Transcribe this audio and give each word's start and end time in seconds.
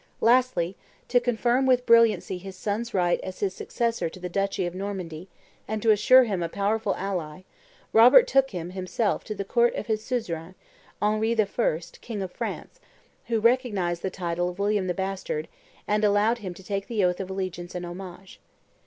Lastly, 0.19 0.75
to 1.09 1.19
confirm 1.19 1.67
with 1.67 1.85
brilliancy 1.85 2.39
his 2.39 2.55
son's 2.55 2.91
right 2.91 3.19
as 3.21 3.39
his 3.39 3.53
successor 3.53 4.09
to 4.09 4.19
the 4.19 4.29
duchy 4.29 4.65
of 4.65 4.73
Normandy, 4.73 5.29
and 5.67 5.79
to 5.83 5.91
assure 5.91 6.23
him 6.23 6.41
a 6.41 6.49
powerful 6.49 6.95
ally, 6.95 7.41
Robert 7.93 8.25
took 8.27 8.49
him, 8.49 8.71
himself, 8.71 9.23
to 9.23 9.35
the 9.35 9.45
court 9.45 9.75
of 9.75 9.85
his 9.85 10.03
suzerain, 10.03 10.55
Henry 10.99 11.39
I., 11.39 11.79
king 12.01 12.23
of 12.23 12.31
France, 12.31 12.79
who 13.27 13.39
recognized 13.39 14.01
the 14.01 14.09
title 14.09 14.49
of 14.49 14.57
William 14.57 14.87
the 14.87 14.95
Bastard, 14.95 15.47
and 15.87 16.03
allowed 16.03 16.39
him 16.39 16.55
to 16.55 16.63
take 16.63 16.87
the 16.87 17.03
oath 17.03 17.19
of 17.19 17.29
allegiance 17.29 17.75
and 17.75 17.85
homage. 17.85 18.39